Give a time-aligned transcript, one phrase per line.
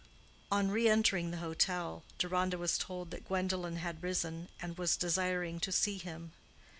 [0.51, 5.59] On re entering the hotel, Deronda was told that Gwendolen had risen, and was desiring
[5.59, 6.31] to see him.